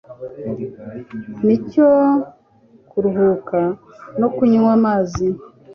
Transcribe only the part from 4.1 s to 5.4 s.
no kunywa amazi.